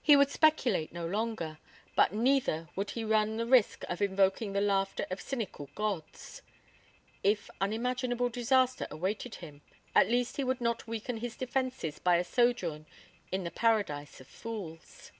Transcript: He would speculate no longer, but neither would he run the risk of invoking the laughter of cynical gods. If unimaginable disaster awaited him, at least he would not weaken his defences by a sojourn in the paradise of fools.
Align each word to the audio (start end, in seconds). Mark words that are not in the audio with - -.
He 0.00 0.14
would 0.14 0.30
speculate 0.30 0.92
no 0.92 1.04
longer, 1.04 1.58
but 1.96 2.12
neither 2.12 2.68
would 2.76 2.90
he 2.92 3.02
run 3.02 3.38
the 3.38 3.44
risk 3.44 3.82
of 3.88 4.00
invoking 4.00 4.52
the 4.52 4.60
laughter 4.60 5.04
of 5.10 5.20
cynical 5.20 5.68
gods. 5.74 6.42
If 7.24 7.50
unimaginable 7.60 8.28
disaster 8.28 8.86
awaited 8.88 9.34
him, 9.42 9.62
at 9.96 10.06
least 10.08 10.36
he 10.36 10.44
would 10.44 10.60
not 10.60 10.86
weaken 10.86 11.16
his 11.16 11.34
defences 11.34 11.98
by 11.98 12.18
a 12.18 12.24
sojourn 12.24 12.86
in 13.32 13.42
the 13.42 13.50
paradise 13.50 14.20
of 14.20 14.28
fools. 14.28 15.10